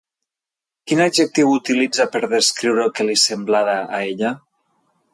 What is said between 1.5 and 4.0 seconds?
utilitza per descriure el que li semblava